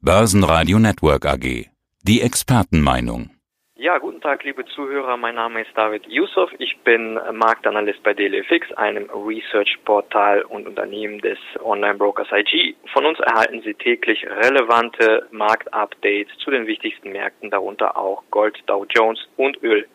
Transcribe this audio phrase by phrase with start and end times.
[0.00, 1.66] Börsenradio Network AG.
[2.04, 3.30] Die Expertenmeinung.
[3.74, 5.16] Ja, guten Tag, liebe Zuhörer.
[5.16, 6.50] Mein Name ist David Yusuf.
[6.60, 12.76] Ich bin Marktanalyst bei DailyFix, einem Research-Portal und Unternehmen des Online-Brokers IG.
[12.92, 18.86] Von uns erhalten Sie täglich relevante Marktupdates zu den wichtigsten Märkten, darunter auch Gold, Dow
[18.88, 19.88] Jones und Öl.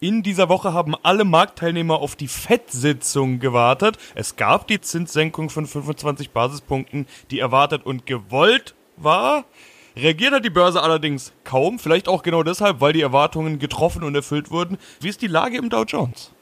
[0.00, 3.98] In dieser Woche haben alle Marktteilnehmer auf die FED-Sitzung gewartet.
[4.14, 8.74] Es gab die Zinssenkung von 25 Basispunkten, die erwartet und gewollt
[9.04, 9.44] war.
[9.96, 14.14] Reagiert hat die Börse allerdings kaum, vielleicht auch genau deshalb, weil die Erwartungen getroffen und
[14.14, 14.78] erfüllt wurden.
[15.00, 16.32] Wie ist die Lage im Dow Jones?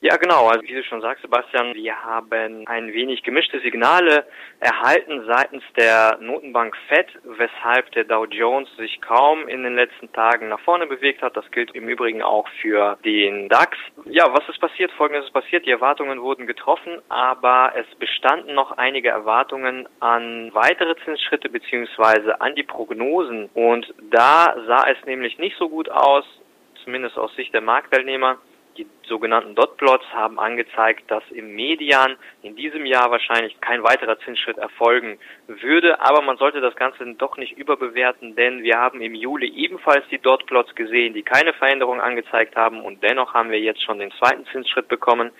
[0.00, 0.48] Ja, genau.
[0.48, 4.26] Also wie du schon sagst, Sebastian, wir haben ein wenig gemischte Signale
[4.60, 10.48] erhalten seitens der Notenbank Fed, weshalb der Dow Jones sich kaum in den letzten Tagen
[10.50, 11.34] nach vorne bewegt hat.
[11.34, 13.78] Das gilt im Übrigen auch für den DAX.
[14.04, 14.92] Ja, was ist passiert?
[14.92, 15.64] Folgendes ist passiert.
[15.64, 22.54] Die Erwartungen wurden getroffen, aber es bestanden noch einige Erwartungen an weitere Zinsschritte beziehungsweise an
[22.54, 23.48] die Prognosen.
[23.54, 26.26] Und da sah es nämlich nicht so gut aus,
[26.84, 28.36] zumindest aus Sicht der Marktteilnehmer.
[28.76, 34.58] Die sogenannten Dotplots haben angezeigt, dass im Median in diesem Jahr wahrscheinlich kein weiterer Zinsschritt
[34.58, 36.00] erfolgen würde.
[36.00, 40.18] Aber man sollte das Ganze doch nicht überbewerten, denn wir haben im Juli ebenfalls die
[40.18, 44.46] Dotplots gesehen, die keine Veränderung angezeigt haben und dennoch haben wir jetzt schon den zweiten
[44.46, 45.30] Zinsschritt bekommen.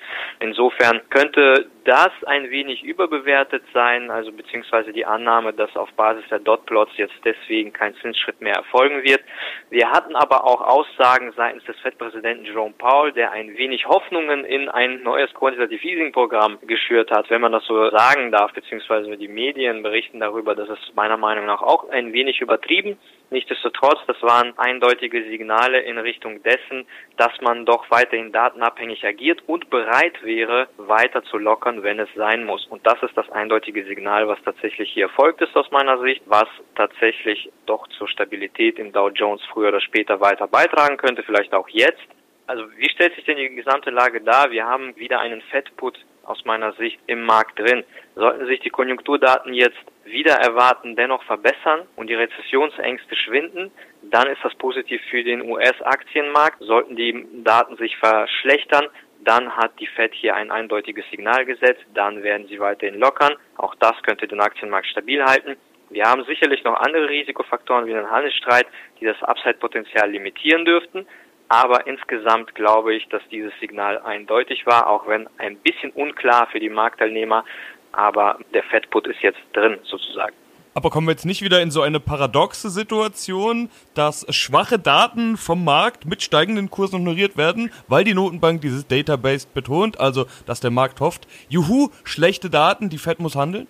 [0.41, 6.41] Insofern könnte das ein wenig überbewertet sein, also beziehungsweise die Annahme, dass auf Basis der
[6.41, 9.23] Dotplots jetzt deswegen kein Zinsschritt mehr erfolgen wird.
[9.71, 14.69] Wir hatten aber auch Aussagen seitens des FED-Präsidenten Jerome Powell, der ein wenig Hoffnungen in
[14.69, 19.29] ein neues Quantitative Easing Programm geschürt hat, wenn man das so sagen darf, beziehungsweise die
[19.29, 22.99] Medien berichten darüber, dass es meiner Meinung nach auch ein wenig übertrieben.
[23.31, 29.69] Nichtsdestotrotz, das waren eindeutige Signale in Richtung dessen, dass man doch weiterhin datenabhängig agiert und
[29.69, 32.67] bereit wäre, weiter zu lockern, wenn es sein muss.
[32.67, 36.47] Und das ist das eindeutige Signal, was tatsächlich hier erfolgt ist aus meiner Sicht, was
[36.77, 41.69] tatsächlich doch zur Stabilität im Dow Jones früher oder später weiter beitragen könnte, vielleicht auch
[41.69, 42.07] jetzt.
[42.47, 44.51] Also wie stellt sich denn die gesamte Lage dar?
[44.51, 47.85] Wir haben wieder einen Fettput aus meiner Sicht im Markt drin.
[48.15, 53.71] Sollten sich die Konjunkturdaten jetzt wieder erwarten, dennoch verbessern und die Rezessionsängste schwinden,
[54.03, 56.59] dann ist das positiv für den US-Aktienmarkt.
[56.61, 58.87] Sollten die Daten sich verschlechtern,
[59.21, 63.35] dann hat die Fed hier ein eindeutiges Signal gesetzt, dann werden sie weiterhin lockern.
[63.57, 65.57] Auch das könnte den Aktienmarkt stabil halten.
[65.91, 68.67] Wir haben sicherlich noch andere Risikofaktoren wie den Handelsstreit,
[69.01, 71.07] die das Upside-Potenzial limitieren dürften.
[71.49, 76.61] Aber insgesamt glaube ich, dass dieses Signal eindeutig war, auch wenn ein bisschen unklar für
[76.61, 77.45] die Marktteilnehmer.
[77.93, 80.35] Aber der Fettput ist jetzt drin sozusagen.
[80.77, 85.65] Aber kommen wir jetzt nicht wieder in so eine paradoxe Situation, dass schwache Daten vom
[85.65, 90.71] Markt mit steigenden Kursen honoriert werden, weil die Notenbank dieses Database betont, also dass der
[90.71, 93.69] Markt hofft, juhu, schlechte Daten, die Fed muss handeln?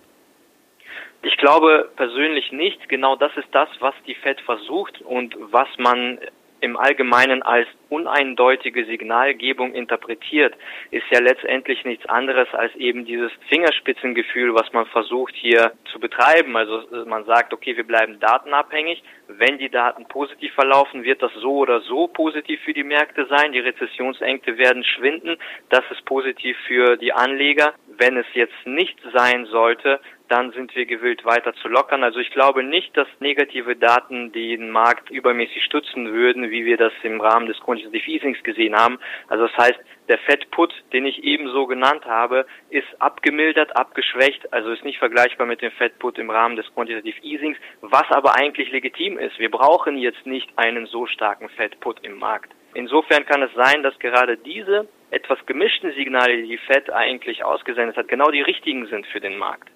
[1.21, 2.89] Ich glaube persönlich nicht.
[2.89, 6.19] Genau das ist das, was die Fed versucht und was man
[6.59, 10.55] im Allgemeinen als uneindeutige Signalgebung interpretiert,
[10.91, 16.55] ist ja letztendlich nichts anderes als eben dieses Fingerspitzengefühl, was man versucht hier zu betreiben.
[16.57, 19.03] Also man sagt, okay, wir bleiben datenabhängig.
[19.27, 23.51] Wenn die Daten positiv verlaufen, wird das so oder so positiv für die Märkte sein.
[23.51, 25.37] Die Rezessionsängste werden schwinden.
[25.69, 27.73] Das ist positiv für die Anleger.
[27.97, 29.99] Wenn es jetzt nicht sein sollte,
[30.29, 32.03] dann sind wir gewillt weiter zu lockern.
[32.03, 36.93] Also ich glaube nicht, dass negative Daten den Markt übermäßig stützen würden, wie wir das
[37.03, 38.99] im Rahmen des Quantitative Easings gesehen haben.
[39.27, 39.79] Also das heißt,
[40.09, 45.47] der Fed Put, den ich ebenso genannt habe, ist abgemildert, abgeschwächt, also ist nicht vergleichbar
[45.47, 49.37] mit dem Fed Put im Rahmen des Quantitative Easings, was aber eigentlich legitim ist.
[49.39, 52.51] Wir brauchen jetzt nicht einen so starken Fed Put im Markt.
[52.73, 57.97] Insofern kann es sein, dass gerade diese etwas gemischten Signale, die die Fed eigentlich ausgesendet
[57.97, 59.69] hat, genau die richtigen sind für den Markt.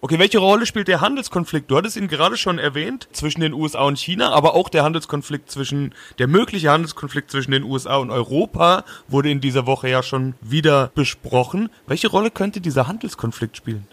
[0.00, 1.68] Okay, welche Rolle spielt der Handelskonflikt?
[1.68, 5.50] Du hattest ihn gerade schon erwähnt, zwischen den USA und China, aber auch der Handelskonflikt
[5.50, 10.34] zwischen, der mögliche Handelskonflikt zwischen den USA und Europa wurde in dieser Woche ja schon
[10.40, 11.68] wieder besprochen.
[11.88, 13.88] Welche Rolle könnte dieser Handelskonflikt spielen?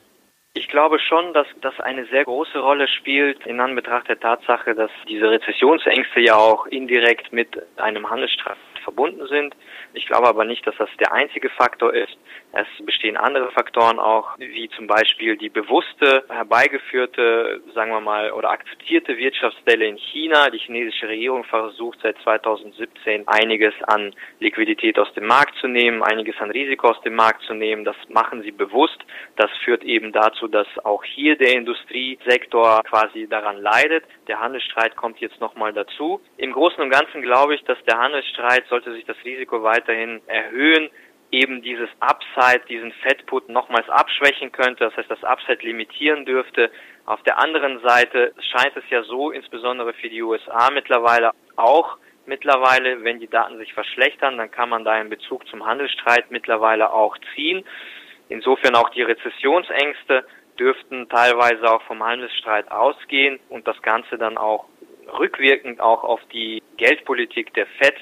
[0.53, 4.91] Ich glaube schon, dass das eine sehr große Rolle spielt in Anbetracht der Tatsache, dass
[5.09, 9.55] diese Rezessionsängste ja auch indirekt mit einem Handelsstreit verbunden sind.
[9.93, 12.15] Ich glaube aber nicht, dass das der einzige Faktor ist.
[12.57, 18.49] Es bestehen andere Faktoren auch, wie zum Beispiel die bewusste herbeigeführte, sagen wir mal, oder
[18.49, 20.49] akzeptierte Wirtschaftsstelle in China.
[20.49, 26.39] Die chinesische Regierung versucht seit 2017 einiges an Liquidität aus dem Markt zu nehmen, einiges
[26.39, 27.83] an Risiko aus dem Markt zu nehmen.
[27.83, 29.03] Das machen sie bewusst.
[29.35, 34.05] Das führt eben dazu, dass auch hier der Industriesektor quasi daran leidet.
[34.29, 36.21] Der Handelsstreit kommt jetzt nochmal dazu.
[36.37, 40.89] Im Großen und Ganzen glaube ich, dass der Handelsstreit, sollte sich das Risiko weiterhin erhöhen,
[41.31, 46.71] eben dieses Upside, diesen Fettput nochmals abschwächen könnte, das heißt das Upside limitieren dürfte,
[47.05, 53.03] Auf der anderen Seite scheint es ja so, insbesondere für die USA mittlerweile auch mittlerweile,
[53.03, 57.15] wenn die Daten sich verschlechtern, dann kann man da einen Bezug zum Handelsstreit mittlerweile auch
[57.35, 57.63] ziehen.
[58.29, 60.25] Insofern auch die Rezessionsängste
[60.57, 64.65] dürften teilweise auch vom Handelsstreit ausgehen und das Ganze dann auch
[65.19, 67.95] rückwirkend auch auf die Geldpolitik der FED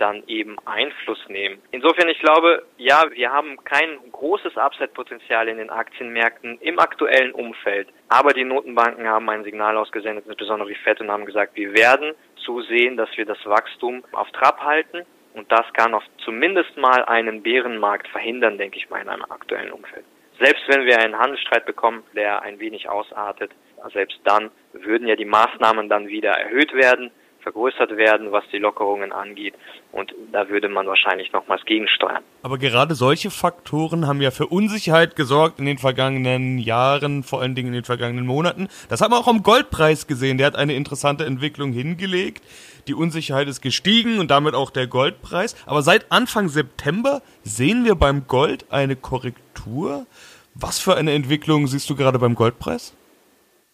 [0.00, 1.60] dann eben Einfluss nehmen.
[1.70, 7.88] Insofern, ich glaube, ja, wir haben kein großes Upside-Potenzial in den Aktienmärkten im aktuellen Umfeld.
[8.08, 12.14] Aber die Notenbanken haben ein Signal ausgesendet, insbesondere die FED, und haben gesagt, wir werden
[12.44, 15.04] zusehen, dass wir das Wachstum auf Trab halten.
[15.34, 19.70] Und das kann auf zumindest mal einen Bärenmarkt verhindern, denke ich mal, in einem aktuellen
[19.70, 20.04] Umfeld.
[20.40, 23.52] Selbst wenn wir einen Handelsstreit bekommen, der ein wenig ausartet,
[23.92, 29.12] selbst dann würden ja die Maßnahmen dann wieder erhöht werden vergrößert werden, was die Lockerungen
[29.12, 29.54] angeht.
[29.92, 32.22] Und da würde man wahrscheinlich nochmals gegensteuern.
[32.42, 37.54] Aber gerade solche Faktoren haben ja für Unsicherheit gesorgt in den vergangenen Jahren, vor allen
[37.54, 38.68] Dingen in den vergangenen Monaten.
[38.88, 40.38] Das haben wir auch am Goldpreis gesehen.
[40.38, 42.44] Der hat eine interessante Entwicklung hingelegt.
[42.86, 45.56] Die Unsicherheit ist gestiegen und damit auch der Goldpreis.
[45.66, 50.06] Aber seit Anfang September sehen wir beim Gold eine Korrektur.
[50.54, 52.94] Was für eine Entwicklung siehst du gerade beim Goldpreis?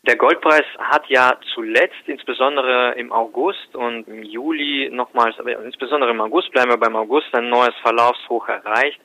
[0.06, 6.20] Der Goldpreis hat ja zuletzt, insbesondere im August und im Juli nochmals, aber insbesondere im
[6.20, 9.00] August bleiben wir beim August, ein neues Verlaufshoch erreicht.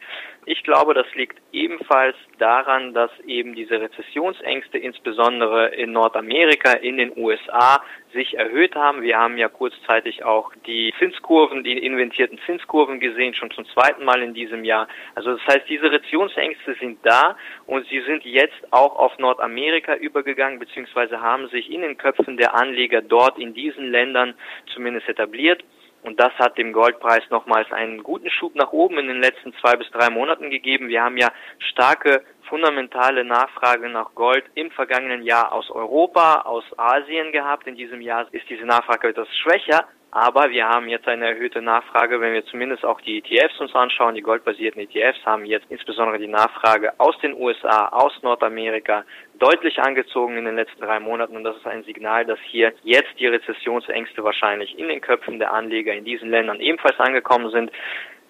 [0.46, 7.16] Ich glaube, das liegt ebenfalls daran, dass eben diese Rezessionsängste insbesondere in Nordamerika, in den
[7.16, 9.04] USA sich erhöht haben.
[9.04, 14.24] Wir haben ja kurzzeitig auch die Zinskurven, die inventierten Zinskurven gesehen, schon zum zweiten Mal
[14.24, 14.88] in diesem Jahr.
[15.14, 20.58] Also das heißt, diese Rezessionsängste sind da und sie sind jetzt auch auf Nordamerika übergegangen,
[20.58, 24.34] beziehungsweise haben sich in den Köpfen der Anleger dort in diesen Ländern
[24.74, 25.64] zumindest etabliert.
[26.04, 29.76] Und das hat dem Goldpreis nochmals einen guten Schub nach oben in den letzten zwei
[29.76, 30.88] bis drei Monaten gegeben.
[30.88, 37.32] Wir haben ja starke fundamentale Nachfrage nach Gold im vergangenen Jahr aus Europa, aus Asien
[37.32, 37.68] gehabt.
[37.68, 42.20] In diesem Jahr ist diese Nachfrage etwas schwächer, aber wir haben jetzt eine erhöhte Nachfrage,
[42.20, 44.14] wenn wir zumindest auch die ETFs uns anschauen.
[44.14, 49.06] Die goldbasierten ETFs haben jetzt insbesondere die Nachfrage aus den USA, aus Nordamerika
[49.40, 51.38] deutlich angezogen in den letzten drei Monaten.
[51.38, 55.54] Und das ist ein Signal, dass hier jetzt die Rezessionsängste wahrscheinlich in den Köpfen der
[55.54, 57.72] Anleger in diesen Ländern ebenfalls angekommen sind.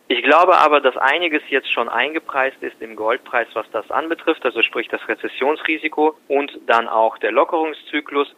[0.08, 4.62] Ich glaube aber, dass einiges jetzt schon eingepreist ist im Goldpreis, was das anbetrifft, also
[4.62, 8.36] sprich das Rezessionsrisiko und dann auch der Lockerungszyklus.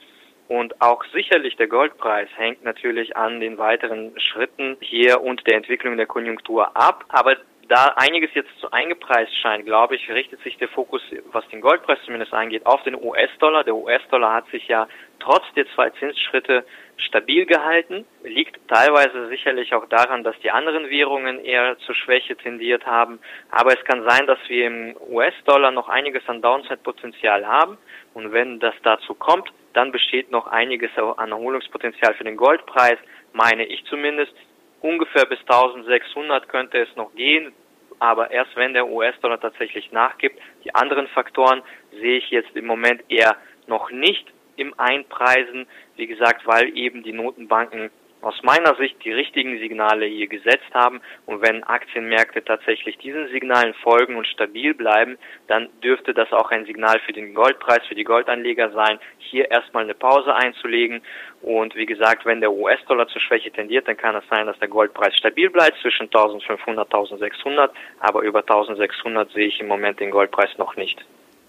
[0.48, 5.98] Und auch sicherlich der Goldpreis hängt natürlich an den weiteren Schritten hier und der Entwicklung
[5.98, 7.06] der Konjunktur ab.
[7.10, 7.38] Aber
[7.70, 11.02] da einiges jetzt zu eingepreist scheint, glaube ich, richtet sich der Fokus,
[11.32, 13.64] was den Goldpreis zumindest angeht, auf den US-Dollar.
[13.64, 14.88] Der US-Dollar hat sich ja
[15.20, 16.66] trotz der zwei Zinsschritte
[16.98, 22.86] stabil gehalten, liegt teilweise sicherlich auch daran, dass die anderen Währungen eher zur Schwäche tendiert
[22.86, 23.20] haben.
[23.50, 27.78] Aber es kann sein, dass wir im US-Dollar noch einiges an Downside-Potenzial haben.
[28.14, 32.98] Und wenn das dazu kommt, dann besteht noch einiges an Erholungspotenzial für den Goldpreis,
[33.34, 34.34] meine ich zumindest.
[34.82, 37.54] Ungefähr bis 1600 könnte es noch gehen,
[38.00, 40.40] aber erst wenn der US-Dollar tatsächlich nachgibt.
[40.64, 43.36] Die anderen Faktoren sehe ich jetzt im Moment eher
[43.68, 44.26] noch nicht
[44.56, 45.68] im Einpreisen.
[45.96, 47.90] Wie gesagt, weil eben die Notenbanken
[48.24, 51.02] aus meiner Sicht die richtigen Signale hier gesetzt haben.
[51.26, 55.18] Und wenn Aktienmärkte tatsächlich diesen Signalen folgen und stabil bleiben,
[55.48, 59.84] dann dürfte das auch ein Signal für den Goldpreis, für die Goldanleger sein, hier erstmal
[59.84, 61.02] eine Pause einzulegen.
[61.42, 64.70] Und wie gesagt, wenn der US-Dollar zur Schwäche tendiert, dann kann es sein, dass der
[64.70, 67.72] Goldpreis stabil bleibt zwischen 1500 und 1600.
[68.00, 71.04] Aber über 1600 sehe ich im Moment den Goldpreis noch nicht.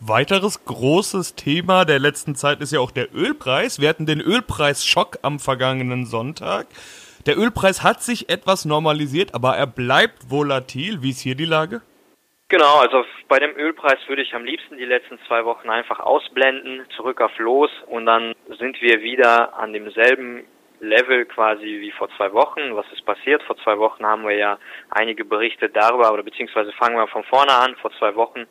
[0.07, 3.81] Weiteres großes Thema der letzten Zeit ist ja auch der Ölpreis.
[3.81, 6.67] Wir hatten den Ölpreisschock am vergangenen Sonntag.
[7.25, 11.01] Der Ölpreis hat sich etwas normalisiert, aber er bleibt volatil.
[11.01, 11.81] Wie ist hier die Lage?
[12.49, 16.85] Genau, also bei dem Ölpreis würde ich am liebsten die letzten zwei Wochen einfach ausblenden,
[16.97, 20.45] zurück auf Los und dann sind wir wieder an demselben
[20.81, 22.77] Level quasi wie vor zwei Wochen.
[22.77, 23.43] Was ist passiert?
[23.45, 24.59] Vor zwei Wochen haben wir ja
[24.91, 27.75] einige Berichte darüber, oder beziehungsweise fangen wir von vorne an.
[27.81, 28.45] Vor zwei Wochen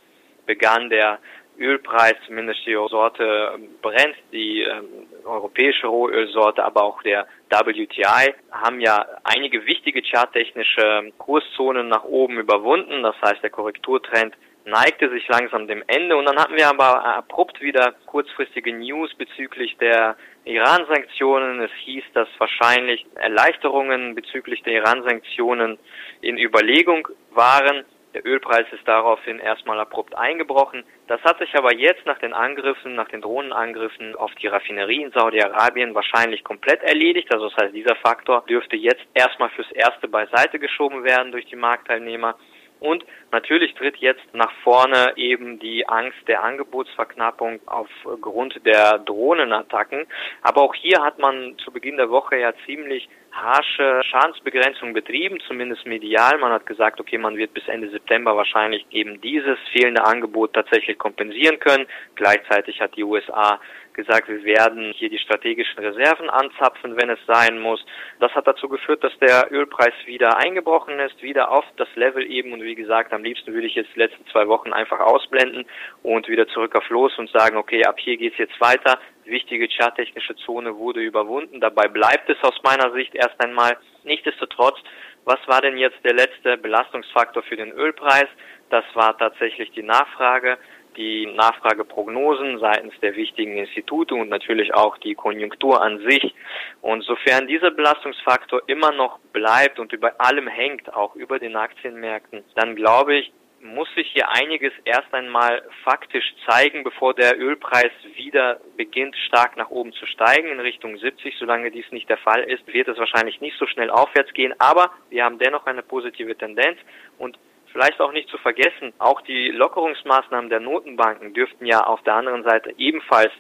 [0.45, 1.19] begann der
[1.63, 4.82] Ölpreis, zumindest die Sorte Brent, die äh,
[5.25, 13.03] europäische Rohölsorte, aber auch der WTI, haben ja einige wichtige charttechnische Kurszonen nach oben überwunden.
[13.03, 17.62] Das heißt, der Korrekturtrend neigte sich langsam dem Ende und dann hatten wir aber abrupt
[17.62, 20.15] wieder kurzfristige News bezüglich der
[20.46, 21.62] Iran-Sanktionen.
[21.62, 25.77] Es hieß, dass wahrscheinlich Erleichterungen bezüglich der Iran-Sanktionen
[26.22, 27.86] in Überlegung waren.
[28.13, 30.84] Der Ölpreis ist daraufhin erstmal abrupt eingebrochen.
[31.08, 35.12] Das hat sich aber jetzt nach den Angriffen, nach den Drohnenangriffen auf die Raffinerie in
[35.12, 37.34] Saudi-Arabien wahrscheinlich komplett erledigt.
[37.34, 41.55] Also das heißt, dieser Faktor dürfte jetzt erstmal fürs Erste beiseite geschoben werden durch die
[41.55, 42.36] Marktteilnehmer.
[42.84, 50.06] Und natürlich tritt jetzt nach vorne eben die Angst der Angebotsverknappung aufgrund der Drohnenattacken.
[50.42, 55.86] Aber auch hier hat man zu Beginn der Woche ja ziemlich harsche Schadensbegrenzung betrieben, zumindest
[55.86, 56.38] medial.
[56.40, 60.98] Man hat gesagt, okay, man wird bis Ende September wahrscheinlich eben dieses fehlende Angebot tatsächlich
[60.98, 61.88] kompensieren können.
[62.16, 63.62] Gleichzeitig hat die USA
[63.94, 67.84] gesagt, wir werden hier die strategischen Reserven anzapfen, wenn es sein muss.
[68.20, 72.54] Das hat dazu geführt, dass der Ölpreis wieder eingebrochen ist, wieder auf das Level eben.
[72.54, 75.66] Und wie gesagt, am liebsten würde ich jetzt die letzten zwei Wochen einfach ausblenden
[76.02, 80.36] und wieder zurück auf Los und sagen, okay, ab hier geht's jetzt weiter wichtige charttechnische
[80.38, 81.62] Zone wurde überwunden.
[81.62, 83.78] Dabei bleibt es aus meiner Sicht erst einmal.
[84.04, 84.78] Nichtsdestotrotz,
[85.26, 88.28] was war denn jetzt der letzte Belastungsfaktor für den Ölpreis?
[88.70, 90.58] Das war tatsächlich die Nachfrage,
[90.98, 96.34] die Nachfrageprognosen seitens der wichtigen Institute und natürlich auch die Konjunktur an sich.
[96.82, 102.44] Und sofern dieser Belastungsfaktor immer noch bleibt und über allem hängt, auch über den Aktienmärkten,
[102.56, 103.32] dann glaube ich,
[103.64, 109.70] muss sich hier einiges erst einmal faktisch zeigen, bevor der Ölpreis wieder beginnt stark nach
[109.70, 111.36] oben zu steigen in Richtung 70.
[111.40, 114.54] Solange dies nicht der Fall ist, wird es wahrscheinlich nicht so schnell aufwärts gehen.
[114.60, 116.78] Aber wir haben dennoch eine positive Tendenz
[117.18, 117.38] und
[117.74, 122.44] Vielleicht auch nicht zu vergessen, auch die Lockerungsmaßnahmen der Notenbanken dürften ja auf der anderen
[122.44, 123.32] Seite ebenfalls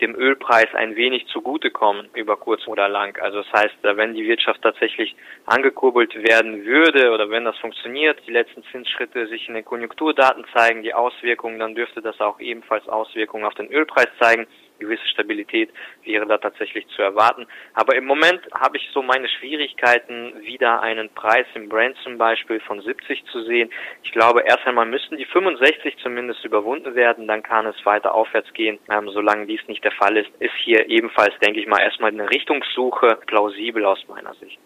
[0.00, 3.16] dem Ölpreis ein wenig zugutekommen über kurz oder lang.
[3.20, 8.32] Also das heißt, wenn die Wirtschaft tatsächlich angekurbelt werden würde oder wenn das funktioniert, die
[8.32, 13.44] letzten Zinsschritte sich in den Konjunkturdaten zeigen, die Auswirkungen, dann dürfte das auch ebenfalls Auswirkungen
[13.44, 14.46] auf den Ölpreis zeigen
[14.82, 15.70] gewisse Stabilität
[16.04, 17.46] wäre da tatsächlich zu erwarten.
[17.74, 22.60] Aber im Moment habe ich so meine Schwierigkeiten, wieder einen Preis im Brand zum Beispiel
[22.60, 23.70] von 70 zu sehen.
[24.02, 28.52] Ich glaube, erst einmal müssten die 65 zumindest überwunden werden, dann kann es weiter aufwärts
[28.52, 28.78] gehen.
[28.90, 32.28] Ähm, solange dies nicht der Fall ist, ist hier ebenfalls, denke ich mal, erstmal eine
[32.30, 34.58] Richtungssuche plausibel aus meiner Sicht.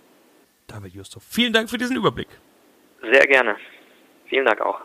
[0.67, 2.29] David Justo, vielen Dank für diesen Überblick.
[3.03, 3.57] Sehr gerne.
[4.29, 4.81] Vielen Dank auch.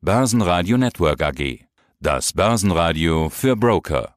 [0.00, 1.66] Börsenradio Network AG.
[2.00, 4.15] Das Börsenradio für Broker.